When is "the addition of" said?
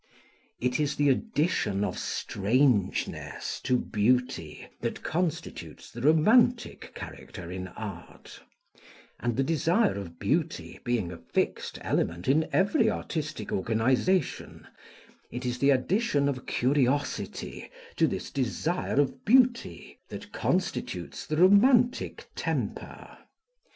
0.95-1.99, 15.59-16.47